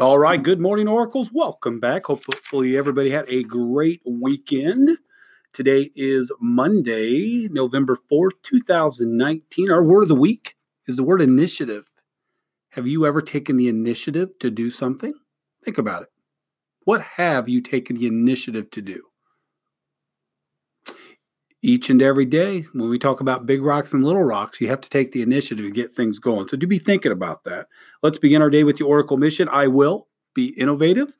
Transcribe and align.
All 0.00 0.18
right. 0.18 0.42
Good 0.42 0.60
morning, 0.60 0.88
Oracles. 0.88 1.30
Welcome 1.32 1.78
back. 1.78 2.06
Hopefully, 2.06 2.76
everybody 2.76 3.10
had 3.10 3.26
a 3.28 3.44
great 3.44 4.02
weekend. 4.04 4.98
Today 5.52 5.92
is 5.94 6.32
Monday, 6.40 7.46
November 7.48 7.96
4th, 8.10 8.32
2019. 8.42 9.70
Our 9.70 9.84
word 9.84 10.02
of 10.02 10.08
the 10.08 10.16
week 10.16 10.56
is 10.88 10.96
the 10.96 11.04
word 11.04 11.22
initiative. 11.22 11.84
Have 12.70 12.88
you 12.88 13.06
ever 13.06 13.22
taken 13.22 13.56
the 13.56 13.68
initiative 13.68 14.30
to 14.40 14.50
do 14.50 14.68
something? 14.68 15.14
Think 15.64 15.78
about 15.78 16.02
it. 16.02 16.08
What 16.80 17.02
have 17.02 17.48
you 17.48 17.60
taken 17.60 17.94
the 17.94 18.08
initiative 18.08 18.72
to 18.72 18.82
do? 18.82 19.00
Each 21.64 21.88
and 21.88 22.02
every 22.02 22.26
day 22.26 22.66
when 22.74 22.90
we 22.90 22.98
talk 22.98 23.20
about 23.20 23.46
big 23.46 23.62
rocks 23.62 23.94
and 23.94 24.04
little 24.04 24.22
rocks 24.22 24.60
you 24.60 24.68
have 24.68 24.82
to 24.82 24.90
take 24.90 25.12
the 25.12 25.22
initiative 25.22 25.64
to 25.64 25.70
get 25.70 25.90
things 25.90 26.18
going. 26.18 26.46
So 26.46 26.58
do 26.58 26.66
be 26.66 26.78
thinking 26.78 27.10
about 27.10 27.44
that. 27.44 27.68
Let's 28.02 28.18
begin 28.18 28.42
our 28.42 28.50
day 28.50 28.64
with 28.64 28.76
the 28.76 28.84
oracle 28.84 29.16
mission. 29.16 29.48
I 29.48 29.68
will 29.68 30.06
be 30.34 30.48
innovative 30.48 31.16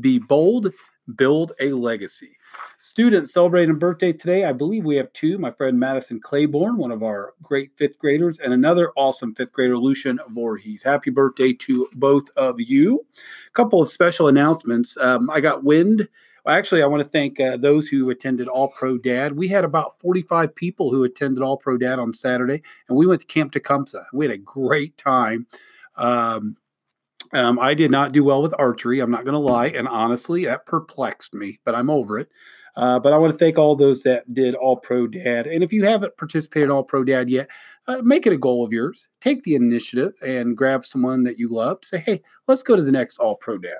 be 0.00 0.18
bold 0.18 0.72
build 1.14 1.52
a 1.60 1.72
legacy. 1.72 2.36
Students 2.78 3.32
celebrating 3.32 3.78
birthday 3.78 4.12
today 4.12 4.44
i 4.44 4.52
believe 4.52 4.84
we 4.84 4.96
have 4.96 5.12
two 5.12 5.38
my 5.38 5.50
friend 5.52 5.78
madison 5.78 6.20
claiborne 6.20 6.76
one 6.76 6.90
of 6.90 7.02
our 7.02 7.34
great 7.42 7.70
fifth 7.76 7.98
graders 7.98 8.38
and 8.38 8.52
another 8.52 8.90
awesome 8.96 9.34
fifth 9.34 9.52
grader 9.52 9.76
lucian 9.76 10.18
Voorhees. 10.30 10.82
happy 10.82 11.10
birthday 11.10 11.52
to 11.52 11.88
both 11.94 12.30
of 12.36 12.60
you. 12.60 13.04
A 13.48 13.50
couple 13.52 13.82
of 13.82 13.90
special 13.90 14.28
announcements. 14.28 14.96
Um, 14.96 15.30
i 15.30 15.40
got 15.40 15.62
wind 15.62 16.08
well, 16.44 16.56
actually, 16.56 16.82
I 16.82 16.86
want 16.86 17.02
to 17.02 17.08
thank 17.08 17.40
uh, 17.40 17.56
those 17.56 17.88
who 17.88 18.10
attended 18.10 18.48
All 18.48 18.68
Pro 18.68 18.98
Dad. 18.98 19.36
We 19.36 19.48
had 19.48 19.64
about 19.64 19.98
45 20.00 20.54
people 20.54 20.90
who 20.90 21.04
attended 21.04 21.42
All 21.42 21.56
Pro 21.56 21.78
Dad 21.78 21.98
on 21.98 22.12
Saturday, 22.12 22.62
and 22.88 22.98
we 22.98 23.06
went 23.06 23.20
to 23.22 23.26
Camp 23.26 23.52
Tecumseh. 23.52 24.06
We 24.12 24.26
had 24.26 24.34
a 24.34 24.38
great 24.38 24.98
time. 24.98 25.46
Um, 25.96 26.56
um, 27.32 27.58
I 27.58 27.74
did 27.74 27.90
not 27.90 28.12
do 28.12 28.22
well 28.22 28.42
with 28.42 28.54
archery. 28.58 29.00
I'm 29.00 29.10
not 29.10 29.24
going 29.24 29.32
to 29.32 29.38
lie. 29.38 29.66
And 29.66 29.88
honestly, 29.88 30.44
that 30.44 30.66
perplexed 30.66 31.34
me, 31.34 31.58
but 31.64 31.74
I'm 31.74 31.90
over 31.90 32.18
it. 32.18 32.28
Uh, 32.76 32.98
but 32.98 33.12
I 33.12 33.18
want 33.18 33.32
to 33.32 33.38
thank 33.38 33.56
all 33.56 33.76
those 33.76 34.02
that 34.02 34.32
did 34.32 34.54
All 34.54 34.76
Pro 34.76 35.06
Dad. 35.06 35.46
And 35.46 35.62
if 35.62 35.72
you 35.72 35.84
haven't 35.84 36.16
participated 36.16 36.68
in 36.68 36.70
All 36.72 36.82
Pro 36.82 37.04
Dad 37.04 37.30
yet, 37.30 37.48
uh, 37.86 37.98
make 38.02 38.26
it 38.26 38.32
a 38.32 38.38
goal 38.38 38.64
of 38.64 38.72
yours. 38.72 39.08
Take 39.20 39.44
the 39.44 39.54
initiative 39.54 40.12
and 40.26 40.56
grab 40.56 40.84
someone 40.84 41.22
that 41.24 41.38
you 41.38 41.48
love. 41.48 41.78
Say, 41.82 41.98
hey, 41.98 42.22
let's 42.48 42.62
go 42.62 42.76
to 42.76 42.82
the 42.82 42.92
next 42.92 43.18
All 43.18 43.36
Pro 43.36 43.58
Dad. 43.58 43.78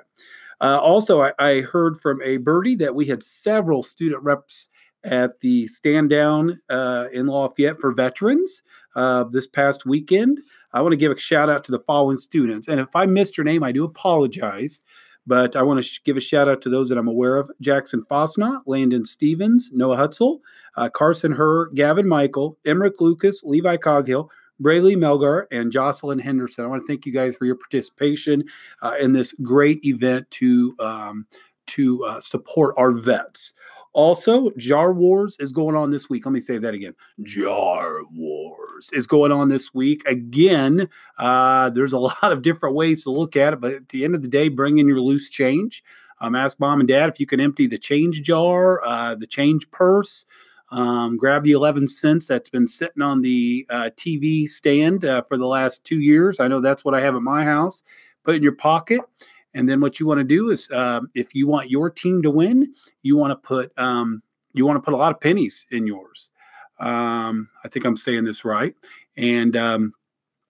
Uh, 0.61 0.79
also, 0.81 1.21
I, 1.21 1.33
I, 1.37 1.61
heard 1.61 1.97
from 1.97 2.21
a 2.21 2.37
birdie 2.37 2.75
that 2.75 2.95
we 2.95 3.07
had 3.07 3.23
several 3.23 3.83
student 3.83 4.23
reps 4.23 4.69
at 5.03 5.39
the 5.41 5.67
stand 5.67 6.09
down 6.09 6.61
uh, 6.69 7.07
in 7.11 7.27
Lafayette 7.27 7.79
for 7.79 7.91
veterans 7.91 8.63
uh, 8.95 9.25
this 9.25 9.47
past 9.47 9.85
weekend. 9.85 10.39
I 10.73 10.81
want 10.81 10.93
to 10.93 10.97
give 10.97 11.11
a 11.11 11.19
shout 11.19 11.49
out 11.49 11.63
to 11.65 11.71
the 11.71 11.79
following 11.79 12.17
students. 12.17 12.67
And 12.67 12.79
if 12.79 12.95
I 12.95 13.05
missed 13.05 13.37
your 13.37 13.43
name, 13.43 13.63
I 13.63 13.71
do 13.71 13.83
apologize. 13.83 14.81
But 15.27 15.55
I 15.55 15.63
want 15.63 15.79
to 15.79 15.81
sh- 15.83 16.01
give 16.03 16.17
a 16.17 16.21
shout 16.21 16.47
out 16.47 16.61
to 16.63 16.69
those 16.69 16.89
that 16.89 16.97
I'm 16.97 17.07
aware 17.07 17.37
of 17.37 17.49
Jackson 17.59 18.03
Fosnot, 18.03 18.61
Landon 18.67 19.05
Stevens, 19.05 19.71
Noah 19.73 19.97
Hutzel, 19.97 20.39
uh, 20.75 20.89
Carson 20.89 21.35
Herr, 21.35 21.67
Gavin 21.69 22.07
Michael, 22.07 22.59
Emmerich 22.63 23.01
Lucas, 23.01 23.43
Levi 23.43 23.77
Coghill, 23.77 24.29
Braylee 24.61 24.95
Melgar 24.95 25.45
and 25.51 25.71
Jocelyn 25.71 26.19
Henderson. 26.19 26.65
I 26.65 26.67
want 26.67 26.81
to 26.83 26.87
thank 26.87 27.05
you 27.05 27.13
guys 27.13 27.35
for 27.35 27.45
your 27.45 27.55
participation 27.55 28.43
uh, 28.81 28.95
in 28.99 29.13
this 29.13 29.33
great 29.43 29.83
event 29.83 30.29
to 30.31 30.75
um, 30.79 31.27
to 31.67 32.03
uh, 32.05 32.19
support 32.19 32.75
our 32.77 32.91
vets. 32.91 33.53
Also, 33.93 34.51
Jar 34.57 34.91
Wars 34.91 35.37
is 35.39 35.53
going 35.53 35.73
on 35.73 35.89
this 35.89 36.09
week. 36.09 36.25
Let 36.25 36.33
me 36.33 36.41
say 36.41 36.57
that 36.57 36.73
again. 36.73 36.93
Jar 37.23 38.03
Wars 38.11 38.89
is 38.91 39.07
going 39.07 39.31
on 39.31 39.47
this 39.47 39.73
week. 39.73 40.05
Again, 40.05 40.89
uh, 41.17 41.69
there's 41.69 41.93
a 41.93 41.99
lot 41.99 42.31
of 42.31 42.41
different 42.41 42.75
ways 42.75 43.03
to 43.03 43.09
look 43.09 43.37
at 43.37 43.53
it, 43.53 43.61
but 43.61 43.71
at 43.71 43.89
the 43.89 44.03
end 44.03 44.13
of 44.13 44.21
the 44.21 44.27
day, 44.27 44.49
bring 44.49 44.79
in 44.79 44.87
your 44.87 44.99
loose 44.99 45.29
change. 45.29 45.81
Um, 46.19 46.35
ask 46.35 46.59
mom 46.59 46.81
and 46.81 46.87
dad 46.89 47.09
if 47.09 47.19
you 47.19 47.25
can 47.25 47.39
empty 47.39 47.67
the 47.67 47.77
change 47.77 48.21
jar, 48.21 48.83
uh, 48.85 49.15
the 49.15 49.27
change 49.27 49.69
purse. 49.71 50.25
Um, 50.71 51.17
grab 51.17 51.43
the 51.43 51.51
11 51.51 51.87
cents 51.87 52.25
that's 52.25 52.49
been 52.49 52.67
sitting 52.67 53.01
on 53.01 53.21
the 53.21 53.65
uh, 53.69 53.89
TV 53.95 54.47
stand 54.47 55.05
uh, 55.05 55.21
for 55.23 55.37
the 55.37 55.47
last 55.47 55.85
two 55.85 55.99
years. 55.99 56.39
I 56.39 56.47
know 56.47 56.59
that's 56.59 56.83
what 56.83 56.95
I 56.95 57.01
have 57.01 57.15
at 57.15 57.21
my 57.21 57.43
house. 57.43 57.83
Put 58.23 58.35
in 58.35 58.43
your 58.43 58.55
pocket. 58.55 59.01
And 59.53 59.69
then 59.69 59.79
what 59.79 59.99
you 59.99 60.05
want 60.05 60.17
to 60.19 60.25
do 60.25 60.49
is, 60.49 60.69
uh, 60.71 61.01
if 61.13 61.33
you 61.33 61.47
want 61.47 61.69
your 61.69 61.89
team 61.89 62.21
to 62.23 62.31
win, 62.31 62.73
you 63.03 63.15
want 63.15 63.31
to 63.31 63.35
put 63.35 63.71
um, 63.77 64.21
you 64.53 64.65
want 64.65 64.77
to 64.77 64.81
put 64.81 64.93
a 64.93 64.97
lot 64.97 65.13
of 65.13 65.19
pennies 65.19 65.65
in 65.71 65.87
yours. 65.87 66.29
Um, 66.79 67.49
I 67.63 67.69
think 67.69 67.85
I'm 67.85 67.97
saying 67.97 68.25
this 68.25 68.43
right. 68.43 68.75
And 69.15 69.55
um, 69.55 69.93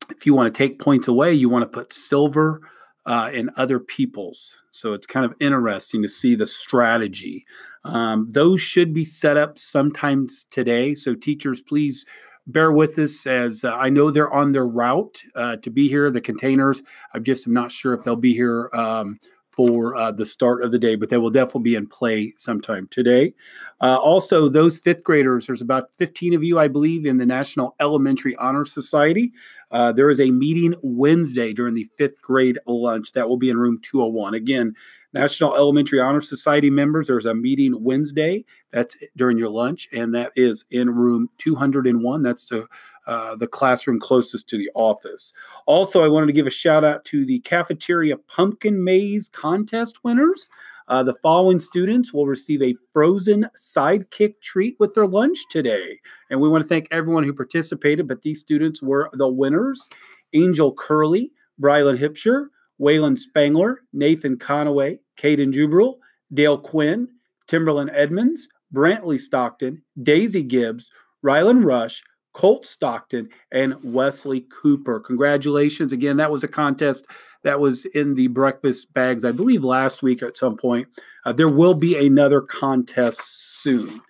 if 0.09 0.25
you 0.25 0.34
want 0.34 0.54
to 0.54 0.58
take 0.58 0.80
points 0.80 1.08
away, 1.08 1.34
you 1.34 1.50
want 1.50 1.64
to 1.64 1.70
put 1.70 1.94
silver 1.94 2.62
uh, 3.06 3.30
in 3.34 3.52
other 3.58 3.80
people's. 3.80 4.64
So 4.72 4.94
it's 4.94 5.08
kind 5.08 5.25
of 5.25 5.36
interesting 5.40 6.02
to 6.02 6.09
see 6.09 6.36
the 6.36 6.48
strategy. 6.48 7.46
Um, 7.85 8.28
those 8.29 8.62
should 8.62 8.94
be 8.94 9.06
set 9.06 9.38
up 9.38 9.57
sometimes 9.57 10.46
today. 10.50 10.96
So, 10.96 11.13
teachers, 11.13 11.62
please 11.62 12.06
bear 12.47 12.72
with 12.72 12.97
us 13.00 13.25
as 13.25 13.63
uh, 13.63 13.75
I 13.75 13.90
know 13.90 14.12
they're 14.12 14.34
on 14.34 14.51
their 14.51 14.68
route 14.68 15.22
uh, 15.35 15.57
to 15.57 15.69
be 15.69 15.88
here. 15.88 16.09
The 16.09 16.22
containers, 16.22 16.84
I 17.13 17.19
just 17.19 17.47
am 17.47 17.53
not 17.53 17.72
sure 17.72 17.94
if 17.94 18.03
they'll 18.03 18.16
be 18.16 18.34
here 18.34 18.69
um, 18.74 19.19
for 19.51 19.95
uh, 19.95 20.12
the 20.12 20.25
start 20.25 20.63
of 20.63 20.72
the 20.72 20.79
day, 20.79 20.95
but 20.95 21.09
they 21.09 21.18
will 21.18 21.29
definitely 21.29 21.63
be 21.63 21.75
in 21.75 21.88
play 21.88 22.34
sometime 22.38 22.88
today. 22.91 23.34
Uh, 23.81 23.97
also, 23.97 24.50
those 24.50 24.79
fifth 24.79 25.03
graders, 25.03 25.47
there's 25.47 25.62
about 25.62 25.94
15 25.94 26.34
of 26.34 26.44
you, 26.44 26.59
I 26.59 26.68
believe, 26.68 27.06
in 27.06 27.18
the 27.18 27.25
National 27.25 27.75
Elementary 27.79 28.35
Honor 28.38 28.66
Society. 28.66 29.31
Uh, 29.72 29.91
there 29.91 30.09
is 30.09 30.19
a 30.19 30.31
meeting 30.31 30.75
Wednesday 30.81 31.53
during 31.53 31.74
the 31.74 31.88
fifth 31.97 32.22
grade 32.22 32.57
lunch 32.68 33.12
that 33.13 33.28
will 33.28 33.38
be 33.38 33.50
in 33.50 33.57
room 33.57 33.79
201. 33.81 34.34
Again, 34.34 34.74
National 35.16 35.56
Elementary 35.56 36.02
Honor 36.02 36.20
Society 36.20 36.70
members, 36.70 37.08
there's 37.08 37.26
a 37.26 37.34
meeting 37.34 37.81
Wednesday. 37.81 38.44
That's 38.72 38.98
during 39.16 39.38
your 39.38 39.48
lunch, 39.48 39.88
and 39.94 40.14
that 40.14 40.34
is 40.36 40.66
in 40.72 40.90
room 40.90 41.30
201. 41.38 42.22
That's 42.22 42.50
the, 42.50 42.68
uh, 43.08 43.38
the 43.38 43.48
classroom 43.48 43.98
closest 43.98 44.50
to 44.50 44.58
the 44.58 44.70
office. 44.75 45.31
Also, 45.68 46.04
I 46.04 46.09
wanted 46.09 46.25
to 46.28 46.34
give 46.34 46.48
a 46.48 46.52
shout 46.52 46.84
out 46.84 47.06
to 47.06 47.25
the 47.25 47.40
cafeteria 47.40 48.18
pumpkin 48.18 48.84
maze 48.84 49.30
contest 49.30 50.04
winners. 50.04 50.50
Uh, 50.90 51.02
the 51.02 51.16
following 51.16 51.62
students 51.62 52.14
will 52.14 52.28
receive 52.28 52.62
a 52.62 52.75
frozen 52.92 53.48
sidekick 53.58 54.42
treat 54.42 54.75
with 54.80 54.96
their 54.96 55.08
lunch 55.08 55.46
today. 55.50 55.98
And 56.30 56.42
we 56.42 56.50
want 56.50 56.62
to 56.62 56.68
thank 56.68 56.90
everyone 56.92 57.24
who 57.24 57.34
participated, 57.34 58.06
but 58.06 58.22
these 58.22 58.42
students 58.42 58.84
were 58.84 59.09
the 59.14 59.30
winners 59.30 59.88
Angel 60.34 60.74
Curley, 60.74 61.31
Brylan 61.62 61.98
Hipsher, 61.98 62.48
Waylon 62.80 63.18
Spangler, 63.18 63.81
Nathan 63.94 64.38
Conaway, 64.38 65.00
Caden 65.18 65.53
Jubril, 65.53 65.96
Dale 66.34 66.58
Quinn, 66.58 67.08
Timberland 67.47 67.91
Edmonds, 67.94 68.47
Brantley 68.74 69.19
Stockton, 69.19 69.81
Daisy 70.02 70.44
Gibbs, 70.44 70.90
Rylan 71.24 71.63
Rush, 71.63 72.03
Colt 72.34 72.66
Stockton, 72.66 73.30
and 73.52 73.75
Wesley 73.84 74.46
Cooper. 74.62 75.00
Congratulations. 75.00 75.94
Again, 75.94 76.18
that 76.18 76.31
was 76.31 76.44
a 76.44 76.50
contest 76.50 77.08
that 77.44 77.59
was 77.59 77.86
in 77.86 78.16
the 78.16 78.28
breakfast 78.28 78.94
bags, 78.94 79.24
I 79.24 79.31
believe, 79.31 79.63
last 79.63 80.03
week 80.03 80.22
at 80.22 80.36
some 80.36 80.57
point. 80.57 80.88
Uh, 81.25 81.31
there 81.31 81.47
will 81.47 81.75
be 81.75 81.96
another 81.96 82.42
contest 82.42 83.22
soon. 83.62 84.02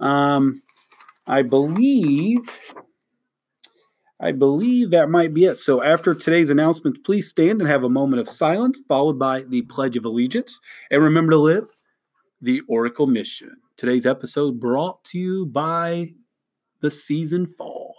Um, 0.00 0.62
I 1.26 1.42
believe 1.42 2.38
I 4.20 4.32
believe 4.32 4.90
that 4.90 5.10
might 5.10 5.34
be 5.34 5.44
it. 5.44 5.56
So 5.56 5.82
after 5.82 6.14
today's 6.14 6.50
announcements, 6.50 7.00
please 7.04 7.28
stand 7.28 7.60
and 7.60 7.68
have 7.68 7.82
a 7.82 7.88
moment 7.88 8.20
of 8.20 8.28
silence, 8.28 8.80
followed 8.88 9.18
by 9.18 9.42
the 9.42 9.62
Pledge 9.62 9.96
of 9.96 10.04
Allegiance. 10.04 10.60
And 10.90 11.02
remember 11.02 11.32
to 11.32 11.38
live 11.38 11.68
the 12.40 12.62
Oracle 12.68 13.06
mission. 13.06 13.56
Today's 13.76 14.06
episode 14.06 14.60
brought 14.60 15.04
to 15.06 15.18
you 15.18 15.46
by 15.46 16.10
the 16.80 16.90
season 16.90 17.46
fall. 17.46 17.94